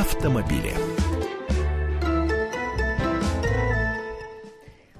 автомобили. 0.00 0.95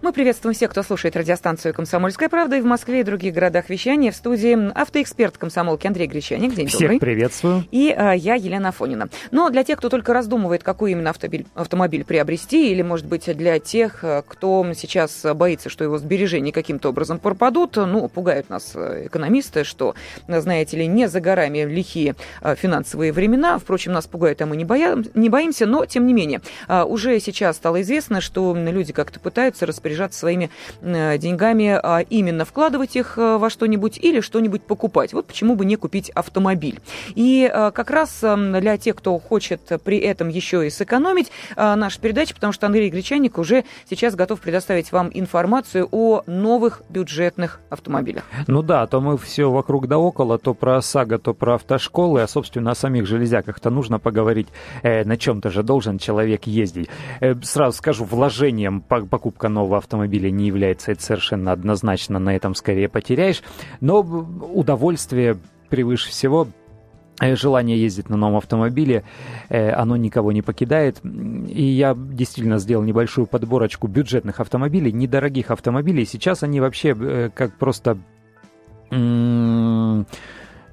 Мы 0.07 0.13
приветствуем 0.13 0.55
всех, 0.55 0.71
кто 0.71 0.85
слушает 0.85 1.17
радиостанцию 1.17 1.75
«Комсомольская 1.75 2.29
правда» 2.29 2.55
и 2.55 2.61
в 2.61 2.65
Москве 2.65 3.01
и 3.01 3.03
других 3.03 3.35
городах 3.35 3.69
вещания. 3.69 4.13
В 4.13 4.15
студии 4.15 4.71
автоэксперт 4.73 5.37
комсомолки 5.37 5.89
Андрей 5.89 6.07
Гречаник. 6.07 6.55
День 6.55 6.69
Всех 6.69 6.83
добрый. 6.83 7.01
приветствую. 7.01 7.65
И 7.73 7.91
а, 7.91 8.13
я, 8.13 8.37
Елена 8.37 8.69
Афонина. 8.69 9.09
Но 9.33 9.51
для 9.51 9.65
тех, 9.65 9.79
кто 9.79 9.89
только 9.89 10.13
раздумывает, 10.13 10.63
какой 10.63 10.93
именно 10.93 11.11
автомобиль, 11.11 11.47
автомобиль 11.57 12.05
приобрести, 12.05 12.71
или, 12.71 12.83
может 12.83 13.05
быть, 13.07 13.37
для 13.37 13.59
тех, 13.59 14.05
э, 14.05 14.23
кто 14.29 14.65
сейчас 14.77 15.27
боится, 15.35 15.71
что 15.71 15.83
его 15.83 15.99
сбережения 15.99 16.53
каким-то 16.53 16.91
образом 16.91 17.19
пропадут, 17.19 17.75
ну, 17.75 18.07
пугают 18.07 18.49
нас 18.49 18.75
э, 18.77 19.07
экономисты, 19.07 19.65
что, 19.65 19.97
знаете 20.29 20.77
ли, 20.77 20.87
не 20.87 21.09
за 21.09 21.21
горами 21.21 21.65
лихие 21.65 22.15
финансовые 22.55 23.13
времена. 23.13 23.59
Впрочем, 23.59 23.91
нас 23.91 24.07
пугают, 24.07 24.41
а 24.41 24.47
мы 24.47 24.57
не, 24.57 24.65
боя... 24.65 25.03
не 25.15 25.29
боимся, 25.29 25.67
но, 25.67 25.85
тем 25.85 26.07
не 26.07 26.13
менее, 26.13 26.43
уже 26.69 27.19
сейчас 27.19 27.57
стало 27.57 27.83
известно, 27.83 28.21
что 28.21 28.55
люди 28.55 28.93
как-то 28.93 29.19
пытаются 29.19 29.67
распоряжаться 29.67 29.96
своими 30.15 30.51
э, 30.81 31.19
деньгами, 31.19 31.79
а 31.83 32.01
именно 32.01 32.45
вкладывать 32.45 32.97
их 32.97 33.19
э, 33.19 33.37
во 33.39 33.51
что-нибудь 33.51 33.99
или 33.99 34.21
что-нибудь 34.21 34.63
покупать. 34.63 35.13
Вот 35.13 35.27
почему 35.27 35.57
бы 35.57 35.65
не 35.65 35.77
купить 35.77 36.11
автомобиль. 36.11 36.81
И 37.15 37.51
э, 37.53 37.71
как 37.73 37.91
раз 37.91 38.21
для 38.21 38.77
тех, 38.79 38.97
кто 38.97 39.19
хочет 39.19 39.61
при 39.85 39.99
этом 39.99 40.29
еще 40.29 40.67
и 40.67 40.71
сэкономить 40.71 41.31
наша 41.57 42.01
передача, 42.01 42.35
потому 42.35 42.53
что 42.53 42.67
Андрей 42.67 42.91
Гречаник 42.91 43.39
уже 43.39 43.65
сейчас 43.89 44.15
готов 44.15 44.41
предоставить 44.41 44.93
вам 44.93 45.11
информацию 45.13 45.89
о 45.91 46.23
новых 46.27 46.83
бюджетных 46.89 47.61
автомобилях. 47.71 48.25
Ну 48.47 48.63
да, 48.63 48.87
то 48.87 49.01
мы 49.01 49.17
все 49.19 49.51
вокруг 49.51 49.89
да 49.89 49.99
около, 49.99 50.39
то 50.39 50.55
про 50.55 50.77
ОСАГО, 50.77 51.19
то 51.19 51.35
про 51.35 51.55
автошколы, 51.55 52.23
а, 52.23 52.29
собственно, 52.29 52.73
о 52.73 52.75
самих 52.75 53.07
железяках-то 53.07 53.71
нужно 53.71 53.99
поговорить. 53.99 54.49
Э, 54.83 55.05
на 55.05 55.17
чем-то 55.17 55.51
же 55.51 55.63
должен 55.63 55.99
человек 55.99 56.47
ездить. 56.47 56.89
Э, 57.21 57.35
сразу 57.43 57.77
скажу, 57.79 58.05
вложением 58.05 58.81
покупка 58.81 59.49
нового 59.49 59.79
автомобиля 59.87 60.31
не 60.31 60.49
является, 60.49 60.93
это 60.93 61.03
совершенно 61.03 61.53
однозначно, 61.53 62.19
на 62.19 62.35
этом 62.35 62.55
скорее 62.55 62.89
потеряешь. 62.89 63.43
Но 63.81 64.01
удовольствие 64.01 65.39
превыше 65.69 66.11
всего 66.11 66.49
э, 67.21 67.37
желание 67.37 67.81
ездить 67.81 68.11
на 68.11 68.17
новом 68.17 68.37
автомобиле, 68.37 69.05
э, 69.49 69.71
оно 69.71 69.97
никого 69.97 70.33
не 70.33 70.43
покидает. 70.43 71.01
И 71.05 71.63
я 71.63 71.95
действительно 71.97 72.59
сделал 72.59 72.83
небольшую 72.83 73.27
подборочку 73.27 73.87
бюджетных 73.87 74.41
автомобилей, 74.41 74.93
недорогих 74.93 75.53
автомобилей. 75.53 76.05
Сейчас 76.05 76.43
они 76.43 76.61
вообще 76.61 76.97
э, 76.99 77.31
как 77.35 77.57
просто 77.57 77.99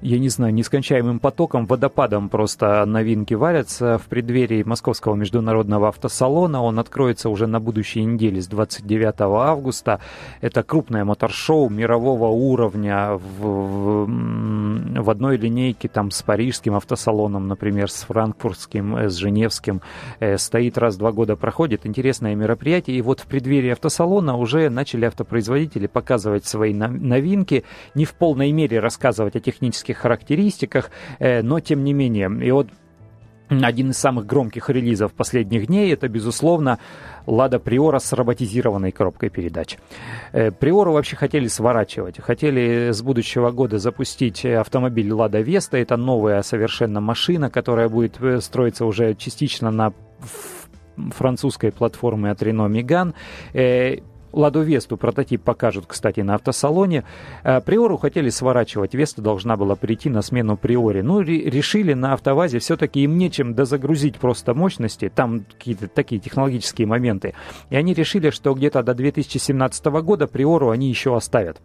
я 0.04 0.18
не 0.18 0.28
знаю, 0.28 0.52
нескончаемым 0.52 1.18
потоком, 1.18 1.64
водопадом 1.64 2.28
просто 2.28 2.84
новинки 2.84 3.32
варятся 3.32 3.96
в 3.96 4.02
преддверии 4.02 4.62
Московского 4.62 5.14
международного 5.14 5.88
автосалона. 5.88 6.62
Он 6.62 6.78
откроется 6.78 7.30
уже 7.30 7.46
на 7.46 7.58
будущей 7.58 8.04
неделе 8.04 8.42
с 8.42 8.46
29 8.46 9.14
августа. 9.22 10.00
Это 10.42 10.62
крупное 10.62 11.06
моторшоу 11.06 11.70
мирового 11.70 12.26
уровня 12.26 13.12
в, 13.12 13.46
в, 13.46 14.08
в 14.74 15.10
одной 15.10 15.36
линейке 15.36 15.88
там 15.88 16.10
с 16.10 16.22
парижским 16.22 16.74
автосалоном, 16.74 17.48
например, 17.48 17.90
с 17.90 18.02
франкфуртским, 18.02 18.96
э, 18.96 19.08
с 19.08 19.14
женевским. 19.14 19.80
Э, 20.20 20.38
стоит 20.38 20.78
раз 20.78 20.96
в 20.96 20.98
два 20.98 21.12
года 21.12 21.36
проходит. 21.36 21.86
Интересное 21.86 22.34
мероприятие. 22.34 22.96
И 22.96 23.02
вот 23.02 23.20
в 23.20 23.26
преддверии 23.26 23.70
автосалона 23.70 24.36
уже 24.36 24.68
начали 24.70 25.06
автопроизводители 25.06 25.86
показывать 25.86 26.46
свои 26.46 26.74
новинки. 26.74 27.64
Не 27.94 28.04
в 28.04 28.14
полной 28.14 28.52
мере 28.52 28.80
рассказывать 28.80 29.36
о 29.36 29.40
технических 29.40 29.98
характеристиках, 29.98 30.90
э, 31.18 31.42
но 31.42 31.60
тем 31.60 31.84
не 31.84 31.92
менее. 31.92 32.30
И 32.46 32.50
вот 32.50 32.68
один 33.48 33.90
из 33.90 33.98
самых 33.98 34.26
громких 34.26 34.70
релизов 34.70 35.12
последних 35.12 35.66
дней 35.66 35.92
это, 35.92 36.08
безусловно, 36.08 36.78
Лада 37.26 37.58
Приора 37.58 37.98
с 37.98 38.12
роботизированной 38.12 38.90
коробкой 38.90 39.30
передач. 39.30 39.76
Э, 40.32 40.50
Приору 40.50 40.92
вообще 40.92 41.16
хотели 41.16 41.48
сворачивать. 41.48 42.20
Хотели 42.20 42.90
с 42.90 43.02
будущего 43.02 43.50
года 43.50 43.78
запустить 43.78 44.44
автомобиль 44.44 45.12
Лада 45.12 45.40
Веста. 45.40 45.76
Это 45.76 45.96
новая 45.96 46.42
совершенно 46.42 47.00
машина, 47.00 47.50
которая 47.50 47.88
будет 47.88 48.20
э, 48.20 48.40
строиться 48.40 48.86
уже 48.86 49.14
частично 49.14 49.70
на 49.70 49.92
французской 50.96 51.72
платформе 51.72 52.30
от 52.30 52.42
Renault 52.42 52.70
Megane. 52.70 53.14
Ладу 54.34 54.62
Весту 54.62 54.96
прототип 54.96 55.42
покажут, 55.42 55.84
кстати, 55.86 56.20
на 56.20 56.34
автосалоне. 56.34 57.04
Э, 57.42 57.60
Приору 57.60 57.96
хотели 57.96 58.28
сворачивать, 58.28 58.94
Веста 58.94 59.22
должна 59.22 59.56
была 59.56 59.76
прийти 59.76 60.10
на 60.10 60.22
смену 60.22 60.56
Приоре. 60.56 61.02
Ну, 61.02 61.20
решили 61.20 61.94
на 61.94 62.12
автовазе 62.14 62.58
все-таки 62.58 63.00
им 63.00 63.16
нечем 63.16 63.54
дозагрузить 63.54 64.16
просто 64.18 64.54
мощности, 64.54 65.10
там 65.14 65.44
какие-то 65.50 65.88
такие 65.88 66.20
технологические 66.20 66.86
моменты. 66.86 67.34
И 67.70 67.76
они 67.76 67.94
решили, 67.94 68.30
что 68.30 68.54
где-то 68.54 68.82
до 68.82 68.94
2017 68.94 69.84
года 69.86 70.26
Приору 70.26 70.70
они 70.70 70.88
еще 70.88 71.16
оставят. 71.16 71.60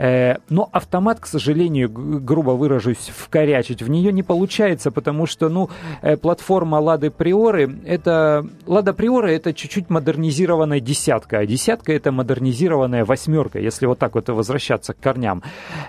Э, 0.00 0.36
но 0.48 0.68
автомат, 0.72 1.20
к 1.20 1.26
сожалению, 1.26 1.90
грубо 1.90 2.52
выражусь, 2.52 3.10
вкорячить 3.14 3.82
в 3.82 3.90
нее 3.90 4.12
не 4.12 4.22
получается, 4.22 4.90
потому 4.90 5.26
что, 5.26 5.50
ну, 5.50 5.68
э, 6.00 6.16
платформа 6.16 6.76
Лады 6.76 7.10
Приоры, 7.10 7.70
это... 7.84 8.46
Лада 8.66 8.94
Приора 8.94 9.28
это 9.28 9.52
чуть-чуть 9.52 9.90
модернизированная 9.90 10.80
десятка, 10.80 11.40
а 11.40 11.46
десятка 11.46 11.92
это 11.92 12.12
модернизированная 12.12 13.04
восьмерка, 13.04 13.58
если 13.58 13.84
вот 13.84 13.98
так 13.98 14.14
вот 14.14 14.28
возвращаться 14.30 14.94
к 14.94 15.00
корням. 15.00 15.42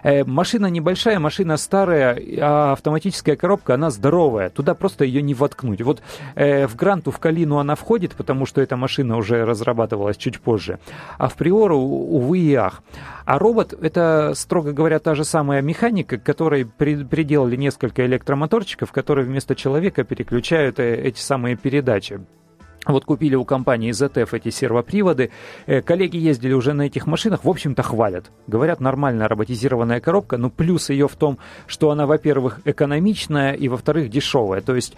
Э, 0.03 0.25
машина 0.25 0.65
небольшая, 0.65 1.19
машина 1.19 1.55
старая, 1.55 2.21
а 2.41 2.73
автоматическая 2.73 3.37
коробка, 3.37 3.75
она 3.75 3.91
здоровая, 3.91 4.49
туда 4.49 4.73
просто 4.73 5.05
ее 5.05 5.21
не 5.21 5.33
воткнуть. 5.33 5.81
Вот 5.81 6.01
в 6.35 6.75
Гранту, 6.75 7.11
в 7.11 7.19
Калину 7.19 7.59
она 7.59 7.75
входит, 7.75 8.15
потому 8.15 8.45
что 8.45 8.61
эта 8.61 8.75
машина 8.75 9.15
уже 9.17 9.45
разрабатывалась 9.45 10.17
чуть 10.17 10.39
позже, 10.41 10.79
а 11.17 11.29
в 11.29 11.35
Приору, 11.35 11.77
увы 11.77 12.39
и 12.39 12.55
ах. 12.55 12.81
А 13.25 13.39
робот— 13.39 13.73
это, 13.81 14.00
строго 14.35 14.73
говоря, 14.73 14.99
та 14.99 15.15
же 15.15 15.23
самая 15.23 15.61
механика, 15.61 16.17
которой 16.17 16.65
при, 16.65 17.03
приделали 17.03 17.55
несколько 17.55 18.05
электромоторчиков, 18.05 18.91
которые 18.91 19.25
вместо 19.25 19.55
человека 19.55 20.03
переключают 20.03 20.79
э, 20.79 20.95
эти 20.95 21.19
самые 21.19 21.55
передачи. 21.55 22.21
Вот 22.87 23.05
купили 23.05 23.35
у 23.35 23.45
компании 23.45 23.91
ZF 23.91 24.29
эти 24.31 24.49
сервоприводы. 24.49 25.29
Э, 25.67 25.81
коллеги 25.83 26.17
ездили 26.17 26.53
уже 26.53 26.73
на 26.73 26.83
этих 26.83 27.05
машинах, 27.05 27.43
в 27.43 27.49
общем-то, 27.49 27.83
хвалят. 27.83 28.31
Говорят, 28.47 28.79
нормальная 28.79 29.27
роботизированная 29.27 29.99
коробка, 29.99 30.37
но 30.37 30.49
плюс 30.49 30.89
ее 30.89 31.07
в 31.07 31.15
том, 31.15 31.37
что 31.67 31.91
она, 31.91 32.07
во-первых, 32.07 32.61
экономичная 32.65 33.53
и, 33.53 33.67
во-вторых, 33.67 34.09
дешевая. 34.09 34.61
То 34.61 34.75
есть 34.75 34.95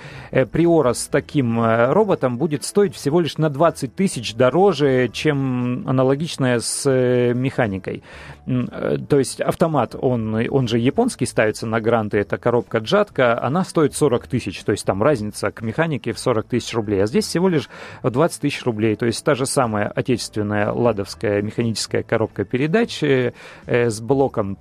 Приора 0.51 0.91
э, 0.91 0.93
с 0.93 1.07
таким 1.07 1.59
э, 1.59 1.91
роботом 1.91 2.37
будет 2.37 2.63
стоить 2.63 2.95
всего 2.95 3.19
лишь 3.19 3.37
на 3.37 3.49
20 3.49 3.93
тысяч 3.93 4.33
дороже, 4.33 5.09
чем 5.11 5.83
аналогичная 5.85 6.61
с 6.61 6.89
механикой. 7.33 8.01
То 8.45 9.19
есть 9.19 9.41
автомат, 9.41 9.95
он, 9.99 10.35
он 10.49 10.67
же 10.67 10.79
японский 10.79 11.25
ставится 11.25 11.65
на 11.65 11.81
гранты, 11.81 12.17
это 12.17 12.37
коробка 12.37 12.77
джатка, 12.77 13.41
она 13.41 13.63
стоит 13.65 13.93
40 13.93 14.27
тысяч. 14.27 14.63
То 14.63 14.71
есть 14.71 14.85
там 14.85 15.03
разница 15.03 15.51
к 15.51 15.61
механике 15.61 16.13
в 16.13 16.19
40 16.19 16.47
тысяч 16.47 16.73
рублей. 16.73 17.03
А 17.03 17.07
здесь 17.07 17.25
всего 17.25 17.49
лишь 17.49 17.69
20 18.03 18.41
тысяч 18.41 18.63
рублей. 18.63 18.95
То 18.95 19.05
есть 19.05 19.23
та 19.23 19.35
же 19.35 19.45
самая 19.45 19.87
отечественная 19.87 20.71
ладовская 20.71 21.41
механическая 21.41 22.03
коробка 22.03 22.45
передач 22.45 23.03
э, 23.03 23.33
э, 23.65 23.89
с 23.89 23.99
блоком 24.01 24.57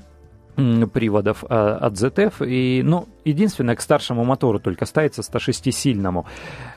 приводов 0.57 1.45
а, 1.49 1.77
от 1.77 1.95
ZF. 1.95 2.47
И, 2.47 2.83
ну, 2.83 3.09
единственное, 3.25 3.77
к 3.77 3.81
старшему 3.81 4.25
мотору 4.25 4.59
только 4.59 4.87
ставится 4.87 5.23
106-сильному. 5.23 6.27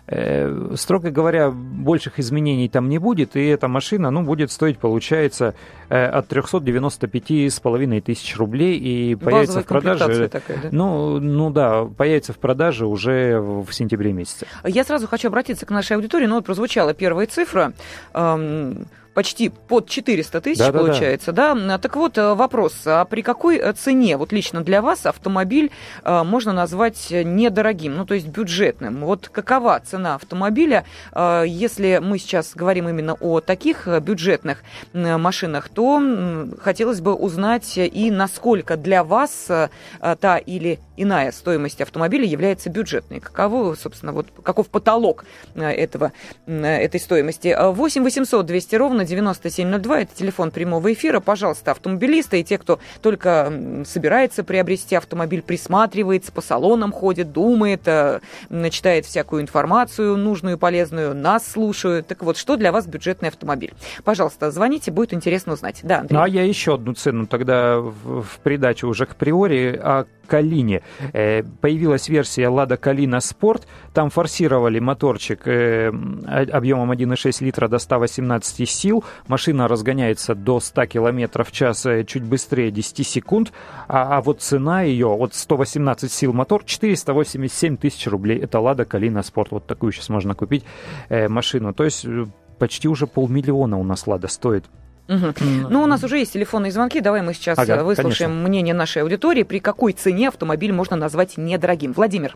Э, 0.07 0.73
строго 0.75 1.11
говоря, 1.11 1.51
больших 1.51 2.19
изменений 2.19 2.69
там 2.69 2.89
не 2.89 2.99
будет, 2.99 3.35
и 3.35 3.45
эта 3.45 3.67
машина, 3.67 4.11
ну, 4.11 4.23
будет 4.23 4.51
стоить, 4.51 4.77
получается, 4.77 5.55
э, 5.89 6.05
от 6.05 6.31
395,5 6.31 8.01
тысяч 8.01 8.37
рублей, 8.37 8.77
и 8.77 9.15
появится 9.15 9.61
в 9.61 9.65
продаже... 9.65 10.29
Такая, 10.29 10.57
да? 10.63 10.69
Ну, 10.71 11.19
ну 11.19 11.49
да, 11.49 11.85
появится 11.85 12.33
в 12.33 12.37
продаже 12.37 12.85
уже 12.85 13.39
в 13.39 13.71
сентябре 13.71 14.13
месяце. 14.13 14.47
Я 14.63 14.83
сразу 14.83 15.07
хочу 15.07 15.27
обратиться 15.27 15.65
к 15.65 15.71
нашей 15.71 15.97
аудитории, 15.97 16.27
ну, 16.27 16.35
вот 16.35 16.45
прозвучала 16.45 16.93
первая 16.93 17.27
цифра. 17.27 17.73
Эм 18.13 18.87
почти 19.15 19.49
под 19.49 19.87
400 19.87 20.41
тысяч 20.41 20.59
да, 20.59 20.71
получается, 20.71 21.31
да, 21.31 21.55
да? 21.55 21.77
Так 21.77 21.95
вот, 21.95 22.17
э, 22.17 22.33
вопрос, 22.33 22.81
а 22.85 23.05
при 23.05 23.21
какой 23.21 23.57
э, 23.57 23.73
цене, 23.73 24.17
вот 24.17 24.33
лично 24.33 24.61
для 24.61 24.81
вас, 24.81 25.05
автомобиль 25.05 25.71
э, 26.03 26.23
можно 26.23 26.51
назвать 26.51 27.07
недорогим, 27.09 27.95
ну, 27.95 28.05
то 28.05 28.13
есть 28.13 28.27
бюджетным? 28.27 29.05
Вот 29.05 29.29
какова 29.29 29.79
цена 29.79 30.15
автомобиля, 30.15 30.83
если 31.15 32.01
мы 32.03 32.19
сейчас 32.19 32.53
говорим 32.55 32.89
именно 32.89 33.13
о 33.13 33.39
таких 33.39 33.87
бюджетных 34.01 34.63
машинах, 34.93 35.69
то 35.69 36.01
хотелось 36.59 36.99
бы 36.99 37.13
узнать 37.13 37.77
и 37.77 38.11
насколько 38.11 38.75
для 38.75 39.03
вас 39.03 39.47
та 40.19 40.37
или 40.37 40.79
иная 40.97 41.31
стоимость 41.31 41.81
автомобиля 41.81 42.25
является 42.25 42.69
бюджетной. 42.69 43.21
Каково, 43.21 43.75
собственно, 43.75 44.11
вот 44.11 44.27
каков 44.43 44.67
потолок 44.67 45.23
этого, 45.55 46.11
этой 46.45 46.99
стоимости? 46.99 47.55
8 47.57 48.03
800 48.03 48.45
200 48.45 48.75
ровно 48.75 49.04
ровно 49.04 49.04
9702. 49.05 50.01
Это 50.01 50.15
телефон 50.15 50.51
прямого 50.51 50.91
эфира. 50.93 51.19
Пожалуйста, 51.19 51.71
автомобилисты 51.71 52.39
и 52.39 52.43
те, 52.43 52.57
кто 52.57 52.79
только 53.01 53.83
собирается 53.85 54.43
приобрести 54.43 54.95
автомобиль, 54.95 55.41
присматривается, 55.41 56.31
по 56.31 56.41
салонам 56.41 56.91
ходит, 56.91 57.31
думает, 57.31 57.81
э, 57.85 58.19
читает 58.69 59.05
всякую 59.05 59.41
информацию 59.41 60.17
нужную 60.17 60.57
и 60.57 60.59
полезную, 60.59 61.15
нас 61.15 61.47
слушают. 61.47 62.07
Так 62.07 62.23
вот, 62.23 62.37
что 62.37 62.57
для 62.57 62.71
вас 62.71 62.87
бюджетный 62.87 63.29
автомобиль? 63.29 63.73
Пожалуйста, 64.03 64.51
звоните, 64.51 64.91
будет 64.91 65.13
интересно 65.13 65.53
узнать. 65.53 65.79
Да, 65.83 65.99
Андрей. 65.99 66.17
Ну, 66.17 66.23
а 66.23 66.27
я 66.27 66.43
еще 66.43 66.75
одну 66.75 66.93
цену 66.93 67.27
тогда 67.27 67.79
в, 67.79 68.23
в 68.23 68.39
придачу 68.43 68.87
уже 68.87 69.05
к 69.05 69.15
приори. 69.15 69.79
А 69.81 70.05
Калине. 70.25 70.81
Э, 71.13 71.43
появилась 71.43 72.09
версия 72.09 72.47
Лада 72.47 72.77
Калина 72.77 73.19
Спорт. 73.19 73.67
Там 73.93 74.09
форсировали 74.09 74.79
моторчик 74.79 75.47
э, 75.47 75.87
объемом 76.51 76.91
1,6 76.91 77.43
литра 77.43 77.67
до 77.67 77.79
118 77.79 78.69
сил. 78.69 79.03
Машина 79.27 79.67
разгоняется 79.67 80.35
до 80.35 80.59
100 80.59 80.85
км 80.87 81.43
в 81.43 81.51
час 81.51 81.85
э, 81.85 82.03
чуть 82.03 82.23
быстрее 82.23 82.71
10 82.71 83.07
секунд. 83.07 83.53
А, 83.87 84.17
а 84.17 84.21
вот 84.21 84.41
цена 84.41 84.81
ее, 84.81 85.07
вот 85.07 85.33
118 85.33 86.11
сил 86.11 86.33
мотор, 86.33 86.63
487 86.65 87.77
тысяч 87.77 88.07
рублей. 88.07 88.39
Это 88.39 88.59
Лада 88.59 88.85
Калина 88.85 89.23
Спорт. 89.23 89.51
Вот 89.51 89.67
такую 89.67 89.91
сейчас 89.91 90.09
можно 90.09 90.35
купить 90.35 90.65
машину. 91.09 91.73
То 91.73 91.83
есть 91.83 92.05
почти 92.59 92.87
уже 92.87 93.07
полмиллиона 93.07 93.77
у 93.77 93.83
нас 93.83 94.07
Лада 94.07 94.27
стоит. 94.27 94.65
Угу. 95.07 95.69
Ну, 95.69 95.83
у 95.83 95.85
нас 95.85 96.03
уже 96.03 96.17
есть 96.17 96.33
телефонные 96.33 96.71
звонки. 96.71 96.99
Давай 96.99 97.21
мы 97.21 97.33
сейчас 97.33 97.59
ага, 97.59 97.83
выслушаем 97.83 98.31
конечно. 98.31 98.47
мнение 98.49 98.73
нашей 98.73 99.03
аудитории. 99.03 99.43
При 99.43 99.59
какой 99.59 99.93
цене 99.93 100.29
автомобиль 100.29 100.73
можно 100.73 100.95
назвать 100.95 101.37
недорогим? 101.37 101.93
Владимир. 101.93 102.35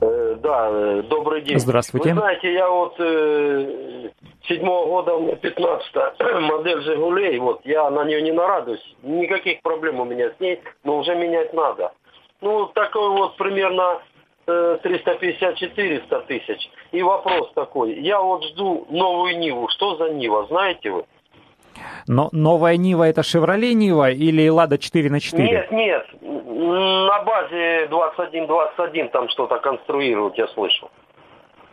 Э, 0.00 0.36
да, 0.42 0.68
э, 0.70 1.02
добрый 1.02 1.42
день. 1.42 1.58
Здравствуйте. 1.58 2.10
Вы 2.10 2.20
знаете, 2.20 2.52
я 2.52 2.68
вот 2.70 2.94
э, 2.98 4.10
седьмого 4.48 4.86
года, 4.86 5.14
у 5.14 5.22
меня 5.22 5.36
15 5.36 5.92
модель 6.40 6.80
«Жигулей», 6.82 7.38
вот, 7.38 7.60
я 7.64 7.90
на 7.90 8.04
нее 8.04 8.22
не 8.22 8.32
нарадуюсь, 8.32 8.96
никаких 9.02 9.60
проблем 9.62 10.00
у 10.00 10.04
меня 10.04 10.30
с 10.30 10.40
ней, 10.40 10.60
но 10.84 10.98
уже 10.98 11.14
менять 11.14 11.52
надо. 11.52 11.92
Ну, 12.40 12.66
такой 12.66 13.10
вот 13.10 13.36
примерно 13.36 14.00
350-400 14.46 16.26
тысяч. 16.26 16.70
И 16.92 17.02
вопрос 17.02 17.52
такой, 17.54 18.00
я 18.00 18.20
вот 18.20 18.44
жду 18.44 18.86
новую 18.88 19.38
Ниву, 19.38 19.68
что 19.68 19.96
за 19.96 20.10
Нива, 20.10 20.46
знаете 20.46 20.90
вы? 20.90 21.04
Но 22.06 22.28
новая 22.32 22.76
Нива 22.76 23.08
это 23.08 23.20
Chevrolet 23.22 23.72
Нива 23.72 24.10
или 24.10 24.48
Лада 24.48 24.78
4 24.78 25.10
на 25.10 25.20
4? 25.20 25.44
Нет, 25.44 25.70
нет. 25.70 26.06
На 26.22 27.22
базе 27.22 27.86
21-21 27.86 29.10
там 29.10 29.28
что-то 29.28 29.58
конструируют, 29.58 30.36
я 30.38 30.48
слышал. 30.48 30.90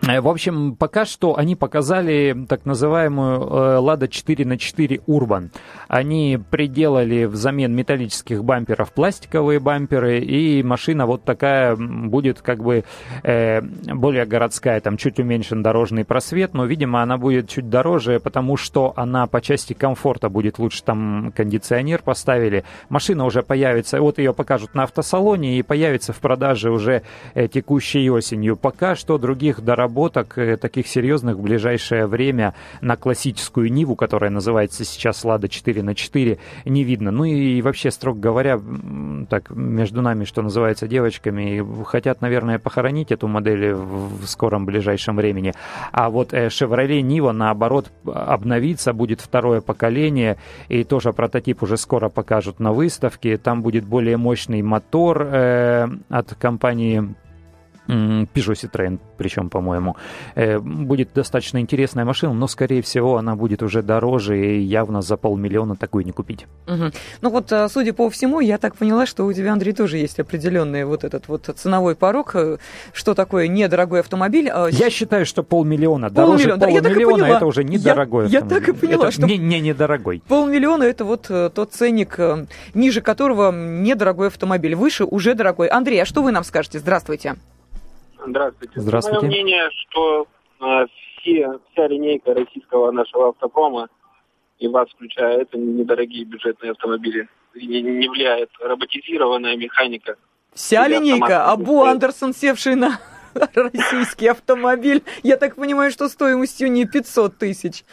Э, 0.07 0.21
в 0.21 0.27
общем, 0.27 0.75
пока 0.75 1.05
что 1.05 1.37
они 1.37 1.55
показали 1.55 2.45
так 2.47 2.65
называемую 2.65 3.41
э, 3.41 3.45
Lada 3.79 4.07
4 4.07 4.45
на 4.45 4.57
4 4.57 5.01
Urban. 5.07 5.49
Они 5.87 6.39
приделали 6.51 7.25
взамен 7.25 7.75
металлических 7.75 8.43
бамперов 8.43 8.91
пластиковые 8.91 9.59
бамперы, 9.59 10.19
и 10.19 10.61
машина 10.63 11.05
вот 11.05 11.23
такая 11.23 11.75
будет 11.75 12.41
как 12.41 12.63
бы 12.63 12.83
э, 13.23 13.61
более 13.61 14.25
городская, 14.25 14.79
там 14.79 14.97
чуть 14.97 15.19
уменьшен 15.19 15.63
дорожный 15.63 16.05
просвет, 16.05 16.53
но, 16.53 16.65
видимо, 16.65 17.01
она 17.01 17.17
будет 17.17 17.49
чуть 17.49 17.69
дороже, 17.69 18.19
потому 18.19 18.57
что 18.57 18.93
она 18.95 19.25
по 19.27 19.41
части 19.41 19.73
комфорта 19.73 20.29
будет 20.29 20.59
лучше, 20.59 20.83
там 20.83 21.33
кондиционер 21.35 22.01
поставили. 22.03 22.63
Машина 22.89 23.25
уже 23.25 23.41
появится, 23.41 23.99
вот 24.01 24.19
ее 24.19 24.33
покажут 24.33 24.75
на 24.75 24.83
автосалоне 24.83 25.57
и 25.57 25.63
появится 25.63 26.13
в 26.13 26.17
продаже 26.17 26.69
уже 26.69 27.01
э, 27.33 27.47
текущей 27.47 28.09
осенью. 28.09 28.55
Пока 28.55 28.95
что 28.95 29.17
других 29.17 29.61
доработок 29.61 29.94
разработок 29.95 30.37
э, 30.37 30.57
таких 30.57 30.87
серьезных 30.87 31.37
в 31.37 31.41
ближайшее 31.41 32.05
время 32.07 32.53
на 32.81 32.95
классическую 32.97 33.71
Ниву, 33.71 33.95
которая 33.95 34.29
называется 34.29 34.83
сейчас 34.83 35.23
Лада 35.23 35.47
4 35.47 35.83
на 35.83 35.95
4, 35.95 36.37
не 36.65 36.83
видно. 36.83 37.11
Ну 37.11 37.23
и 37.23 37.61
вообще, 37.61 37.91
строго 37.91 38.19
говоря, 38.19 38.59
так 39.29 39.49
между 39.49 40.01
нами, 40.01 40.25
что 40.25 40.41
называется, 40.41 40.87
девочками, 40.87 41.63
хотят, 41.85 42.21
наверное, 42.21 42.59
похоронить 42.59 43.11
эту 43.11 43.27
модель 43.27 43.73
в 43.73 44.25
скором 44.25 44.65
ближайшем 44.65 45.15
времени. 45.15 45.53
А 45.91 46.09
вот 46.09 46.33
э, 46.33 46.47
Chevrolet 46.47 47.01
Niva, 47.01 47.31
наоборот, 47.31 47.91
обновится, 48.05 48.93
будет 48.93 49.21
второе 49.21 49.61
поколение, 49.61 50.37
и 50.67 50.83
тоже 50.83 51.13
прототип 51.13 51.63
уже 51.63 51.77
скоро 51.77 52.09
покажут 52.09 52.59
на 52.59 52.73
выставке. 52.73 53.37
Там 53.37 53.61
будет 53.61 53.85
более 53.85 54.17
мощный 54.17 54.61
мотор 54.61 55.21
э, 55.21 55.87
от 56.09 56.35
компании 56.35 57.15
Peugeot 57.87 58.53
Citroën, 58.53 58.99
причем, 59.17 59.49
по-моему. 59.49 59.95
Э, 60.35 60.59
будет 60.59 61.13
достаточно 61.13 61.59
интересная 61.59 62.05
машина, 62.05 62.33
но, 62.33 62.47
скорее 62.47 62.81
всего, 62.81 63.17
она 63.17 63.35
будет 63.35 63.63
уже 63.63 63.81
дороже, 63.81 64.37
и 64.37 64.59
явно 64.61 65.01
за 65.01 65.17
полмиллиона 65.17 65.75
такую 65.75 66.05
не 66.05 66.11
купить. 66.11 66.47
Угу. 66.67 66.91
Ну 67.21 67.29
вот, 67.29 67.51
э, 67.51 67.67
судя 67.69 67.93
по 67.93 68.09
всему, 68.09 68.39
я 68.39 68.57
так 68.57 68.75
поняла, 68.75 69.05
что 69.05 69.25
у 69.25 69.33
тебя, 69.33 69.53
Андрей, 69.53 69.73
тоже 69.73 69.97
есть 69.97 70.19
определенный 70.19 70.85
вот 70.85 71.03
этот 71.03 71.27
вот 71.27 71.49
ценовой 71.55 71.95
порог. 71.95 72.35
Э, 72.35 72.57
что 72.93 73.13
такое 73.13 73.47
недорогой 73.47 73.99
автомобиль? 73.99 74.49
А 74.49 74.67
я 74.67 74.89
считаю, 74.89 75.25
что 75.25 75.43
полмиллиона. 75.43 76.09
Дороже 76.09 76.49
полмиллиона, 76.57 76.89
полмиллиона 76.89 77.25
это 77.25 77.45
уже 77.45 77.63
недорогой 77.63 78.29
я, 78.29 78.39
автомобиль. 78.39 78.63
Я 78.63 78.67
так 78.67 78.69
и 78.69 78.79
поняла, 78.79 79.07
это 79.07 79.11
что... 79.11 79.27
Не, 79.27 79.37
не 79.37 79.59
недорогой. 79.59 80.23
Полмиллиона 80.27 80.83
это 80.83 81.05
вот 81.05 81.27
тот 81.27 81.73
ценник, 81.73 82.19
ниже 82.73 83.01
которого 83.01 83.51
недорогой 83.51 84.27
автомобиль. 84.27 84.75
Выше 84.75 85.05
уже 85.05 85.35
дорогой. 85.35 85.67
Андрей, 85.67 86.01
а 86.01 86.05
что 86.05 86.21
вы 86.21 86.31
нам 86.31 86.43
скажете? 86.43 86.79
Здравствуйте. 86.79 87.35
Здравствуйте. 88.25 88.79
Здравствуйте. 88.79 89.19
Мое 89.19 89.29
мнение, 89.29 89.69
что 89.71 90.27
э, 90.61 90.85
все, 91.19 91.59
вся 91.71 91.87
линейка 91.87 92.33
российского 92.33 92.91
нашего 92.91 93.29
автопрома, 93.29 93.89
и 94.59 94.67
вас 94.67 94.89
включая, 94.89 95.41
это 95.41 95.57
недорогие 95.57 96.25
бюджетные 96.25 96.71
автомобили. 96.71 97.27
Не, 97.55 97.81
не 97.81 98.07
влияет 98.07 98.49
роботизированная 98.59 99.55
механика. 99.55 100.17
Вся 100.53 100.87
линейка? 100.87 101.51
Абу 101.51 101.83
Андерсон, 101.83 102.33
севший 102.33 102.75
на 102.75 102.99
российский 103.53 104.27
автомобиль, 104.27 105.03
я 105.23 105.37
так 105.37 105.55
понимаю, 105.55 105.91
что 105.91 106.07
стоимостью 106.07 106.71
не 106.71 106.85
500 106.85 107.37
тысяч. 107.37 107.83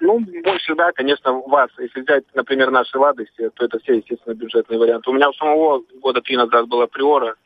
Ну, 0.00 0.18
больше, 0.18 0.74
да, 0.74 0.92
конечно, 0.92 1.32
у 1.32 1.48
вас. 1.48 1.68
Если 1.78 2.00
взять, 2.00 2.24
например, 2.34 2.70
наши 2.70 2.98
«Лады», 2.98 3.26
то 3.36 3.64
это 3.64 3.78
все, 3.80 3.96
естественно, 3.96 4.34
бюджетные 4.34 4.78
варианты. 4.78 5.10
У 5.10 5.12
меня 5.12 5.28
у 5.28 5.34
самого 5.34 5.82
года 6.00 6.22
три 6.22 6.36
назад 6.36 6.68
была 6.68 6.86
«Приора», 6.86 7.36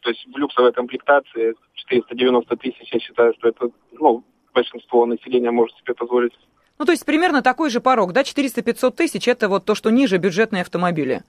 то 0.00 0.10
есть 0.10 0.26
в 0.26 0.36
люксовой 0.36 0.72
комплектации 0.72 1.54
490 1.74 2.56
тысяч, 2.56 2.92
я 2.92 3.00
считаю, 3.00 3.34
что 3.34 3.48
это, 3.48 3.70
ну, 3.92 4.24
большинство 4.54 5.06
населения 5.06 5.50
может 5.50 5.76
себе 5.78 5.94
позволить. 5.94 6.32
Ну, 6.78 6.84
то 6.84 6.92
есть 6.92 7.04
примерно 7.04 7.42
такой 7.42 7.70
же 7.70 7.80
порог, 7.80 8.12
да, 8.12 8.22
400-500 8.22 8.90
тысяч, 8.92 9.28
это 9.28 9.48
вот 9.48 9.64
то, 9.64 9.74
что 9.74 9.90
ниже 9.90 10.18
бюджетные 10.18 10.62
автомобили. 10.62 11.22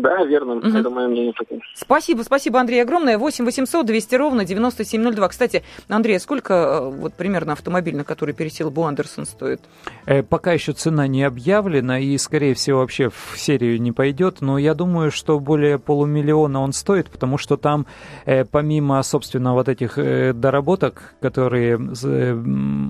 Да, 0.00 0.24
верно. 0.24 0.54
Угу. 0.56 0.68
Это 0.68 0.90
мое 0.90 1.08
мнение. 1.08 1.32
Такое. 1.32 1.60
Спасибо, 1.74 2.22
спасибо, 2.22 2.60
Андрей, 2.60 2.82
огромное. 2.82 3.18
8 3.18 3.44
800 3.44 3.86
200 3.86 4.14
ровно 4.14 4.44
9702. 4.44 5.28
Кстати, 5.28 5.62
Андрей, 5.88 6.18
сколько 6.18 6.54
э, 6.54 6.90
вот 6.90 7.14
примерно 7.14 7.52
автомобиль, 7.52 7.96
на 7.96 8.04
который 8.04 8.34
пересел 8.34 8.70
Бу 8.70 8.82
Андерсон, 8.84 9.26
стоит? 9.26 9.60
Э, 10.06 10.22
пока 10.22 10.52
еще 10.52 10.72
цена 10.72 11.06
не 11.06 11.24
объявлена 11.24 11.98
и, 11.98 12.16
скорее 12.18 12.54
всего, 12.54 12.78
вообще 12.80 13.10
в 13.10 13.34
серию 13.36 13.80
не 13.80 13.92
пойдет, 13.92 14.40
но 14.40 14.58
я 14.58 14.74
думаю, 14.74 15.10
что 15.10 15.38
более 15.38 15.78
полумиллиона 15.78 16.60
он 16.60 16.72
стоит, 16.72 17.10
потому 17.10 17.38
что 17.38 17.56
там, 17.56 17.86
э, 18.24 18.44
помимо, 18.44 19.02
собственно, 19.02 19.52
вот 19.52 19.68
этих 19.68 19.98
э, 19.98 20.32
доработок, 20.32 21.14
которые 21.20 21.78
э, 22.04 22.42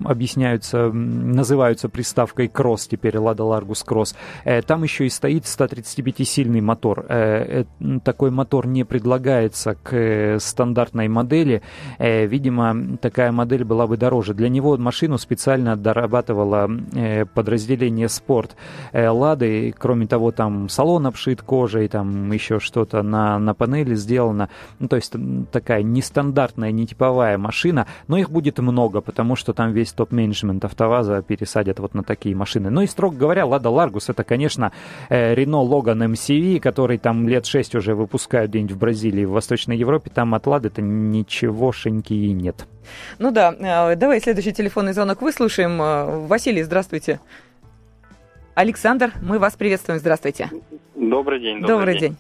объясняются, 0.05 0.91
называются 0.93 1.89
приставкой 1.89 2.47
Cross, 2.47 2.89
теперь 2.91 3.15
Lada 3.17 3.39
Largus 3.39 3.85
Cross, 3.87 4.15
э, 4.45 4.63
там 4.63 4.83
еще 4.83 5.07
и 5.07 5.09
стоит 5.09 5.45
135-сильный 5.45 6.61
мотор 6.61 6.92
мотор. 6.93 7.07
Э, 7.09 7.65
э, 7.81 7.99
такой 8.05 8.31
мотор 8.31 8.67
не 8.67 8.85
предлагается 8.85 9.75
к 9.75 9.93
э, 9.93 10.39
стандартной 10.39 11.09
модели. 11.09 11.63
Видимо, 11.99 12.97
такая 13.01 13.33
модель 13.33 13.65
была 13.65 13.87
бы 13.87 13.97
дороже. 13.97 14.35
Для 14.35 14.49
него 14.49 14.77
машину 14.77 15.19
специально 15.19 15.77
дорабатывало 15.77 16.71
подразделение 17.35 18.09
«Спорт» 18.09 18.57
«Лады». 18.93 19.75
Кроме 19.79 20.07
того, 20.07 20.33
там 20.33 20.69
салон 20.69 21.07
обшит 21.07 21.43
кожей, 21.43 21.89
там 21.89 22.33
еще 22.33 22.61
что-то 22.61 23.03
на, 23.03 23.39
на 23.39 23.55
панели 23.55 23.95
сделано. 23.95 24.49
Ну, 24.79 24.89
то 24.89 24.97
есть 24.97 25.15
такая 25.51 25.83
нестандартная, 25.83 26.73
нетиповая 26.73 27.39
машина. 27.39 27.87
Но 28.09 28.19
их 28.19 28.31
будет 28.31 28.59
много, 28.59 29.01
потому 29.01 29.37
что 29.37 29.53
там 29.53 29.73
весь 29.73 29.93
топ-менеджмент 29.93 30.65
АвтоВАЗа 30.65 31.23
пересадят 31.23 31.79
вот 31.79 31.95
на 31.95 32.03
такие 32.03 32.35
машины. 32.35 32.71
Ну 32.71 32.83
и, 32.83 32.87
строго 32.87 33.17
говоря, 33.17 33.47
«Лада 33.47 33.71
Ларгус»— 33.71 34.09
это, 34.09 34.25
конечно, 34.25 34.73
Renault 35.09 35.69
Logan 35.69 36.13
MCV, 36.13 36.61
который 36.61 36.82
который 36.83 36.99
там 36.99 37.29
лет 37.29 37.47
шесть 37.47 37.77
уже 37.77 37.95
выпускают 37.95 38.51
где-нибудь 38.51 38.73
в 38.73 38.79
Бразилии, 38.81 39.25
в 39.25 39.31
Восточной 39.31 39.77
Европе, 39.77 40.11
там 40.13 40.35
от 40.35 40.49
Лады-то 40.49 40.83
ничегошеньки 40.83 42.13
и 42.13 42.33
нет. 42.33 42.67
Ну 43.21 43.31
да, 43.31 43.55
э, 43.57 43.95
давай 43.95 44.19
следующий 44.19 44.53
телефонный 44.53 44.93
звонок 44.93 45.23
выслушаем. 45.23 45.81
Э, 45.81 46.27
Василий, 46.27 46.65
здравствуйте. 46.65 47.21
Александр, 48.57 49.13
мы 49.23 49.39
вас 49.39 49.55
приветствуем. 49.55 50.01
Здравствуйте. 50.01 50.51
Добрый 50.97 51.39
день. 51.39 51.61
Добрый, 51.61 51.77
добрый 51.77 51.99
день. 51.99 52.01
день. 52.01 52.19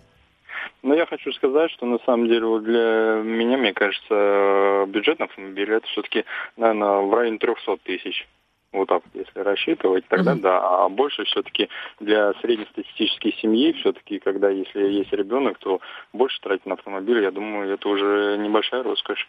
Ну, 0.84 0.94
я 0.94 1.06
хочу 1.06 1.32
сказать, 1.32 1.72
что 1.72 1.84
на 1.84 1.98
самом 2.06 2.28
деле 2.28 2.46
вот 2.46 2.62
для 2.62 3.20
меня, 3.24 3.58
мне 3.58 3.72
кажется, 3.72 4.84
бюджетный 4.86 5.26
автомобиль 5.26 5.72
это 5.72 5.88
все-таки, 5.88 6.24
наверное, 6.56 7.00
в 7.00 7.12
районе 7.12 7.38
300 7.38 7.78
тысяч. 7.78 8.28
Вот 8.72 8.88
так, 8.88 9.02
если 9.12 9.40
рассчитывать, 9.40 10.06
тогда 10.08 10.32
mm-hmm. 10.32 10.40
да. 10.40 10.84
А 10.84 10.88
больше 10.88 11.24
все-таки 11.24 11.68
для 12.00 12.32
среднестатистической 12.40 13.32
семьи, 13.34 13.72
все-таки, 13.72 14.18
когда 14.18 14.48
если 14.48 14.80
есть 14.88 15.12
ребенок, 15.12 15.58
то 15.58 15.80
больше 16.12 16.40
тратить 16.40 16.64
на 16.66 16.74
автомобиль, 16.74 17.22
я 17.22 17.30
думаю, 17.30 17.72
это 17.72 17.88
уже 17.88 18.38
небольшая 18.38 18.82
роскошь. 18.82 19.28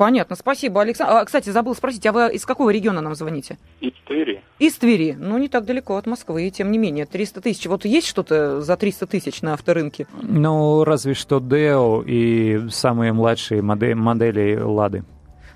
Понятно, 0.00 0.34
спасибо, 0.34 0.80
Александр. 0.80 1.12
А, 1.12 1.24
кстати, 1.26 1.50
забыл 1.50 1.74
спросить, 1.74 2.06
а 2.06 2.12
вы 2.12 2.32
из 2.32 2.46
какого 2.46 2.70
региона 2.70 3.02
нам 3.02 3.14
звоните? 3.14 3.58
Из 3.80 3.92
Твери. 4.06 4.42
Из 4.58 4.74
Твери. 4.76 5.14
Ну, 5.18 5.36
не 5.36 5.48
так 5.48 5.66
далеко 5.66 5.96
от 5.96 6.06
Москвы, 6.06 6.46
и 6.46 6.50
тем 6.50 6.70
не 6.70 6.78
менее. 6.78 7.04
300 7.04 7.42
тысяч. 7.42 7.66
Вот 7.66 7.84
есть 7.84 8.06
что-то 8.06 8.62
за 8.62 8.78
300 8.78 9.06
тысяч 9.06 9.42
на 9.42 9.52
авторынке? 9.52 10.06
Ну, 10.22 10.84
разве 10.84 11.12
что 11.12 11.38
Део 11.38 12.02
и 12.02 12.70
самые 12.70 13.12
младшие 13.12 13.60
модели, 13.60 13.92
модели 13.92 14.56
Лады. 14.56 15.04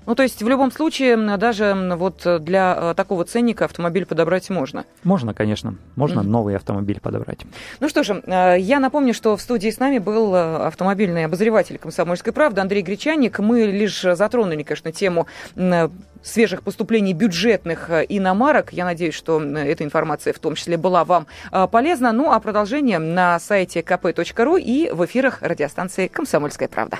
Ну, 0.05 0.15
то 0.15 0.23
есть 0.23 0.41
в 0.43 0.47
любом 0.47 0.71
случае, 0.71 1.15
даже 1.37 1.73
вот 1.97 2.25
для 2.41 2.75
э, 2.77 2.93
такого 2.95 3.25
ценника 3.25 3.65
автомобиль 3.65 4.05
подобрать 4.05 4.49
можно? 4.49 4.85
Можно, 5.03 5.33
конечно. 5.33 5.75
Можно 5.95 6.19
mm-hmm. 6.19 6.27
новый 6.27 6.55
автомобиль 6.55 6.99
подобрать. 6.99 7.39
Ну 7.79 7.89
что 7.89 8.03
же, 8.03 8.21
э, 8.25 8.55
я 8.59 8.79
напомню, 8.79 9.13
что 9.13 9.35
в 9.35 9.41
студии 9.41 9.69
с 9.69 9.79
нами 9.79 9.97
был 9.97 10.33
э, 10.35 10.67
автомобильный 10.67 11.25
обозреватель 11.25 11.77
«Комсомольской 11.77 12.33
правды» 12.33 12.61
Андрей 12.61 12.81
Гречаник. 12.81 13.39
Мы 13.39 13.63
лишь 13.63 14.01
затронули, 14.01 14.63
конечно, 14.63 14.91
тему 14.91 15.27
свежих 16.23 16.63
поступлений 16.63 17.13
бюджетных 17.13 17.89
иномарок. 17.89 18.73
Я 18.73 18.85
надеюсь, 18.85 19.13
что 19.13 19.41
эта 19.41 19.83
информация 19.83 20.33
в 20.33 20.39
том 20.39 20.55
числе 20.55 20.77
была 20.77 21.03
вам 21.05 21.27
полезна. 21.71 22.11
Ну, 22.11 22.31
а 22.31 22.39
продолжение 22.39 22.99
на 22.99 23.39
сайте 23.39 23.81
kp.ru 23.81 24.59
и 24.59 24.89
в 24.91 25.05
эфирах 25.05 25.41
радиостанции 25.41 26.07
«Комсомольская 26.07 26.67
правда». 26.67 26.99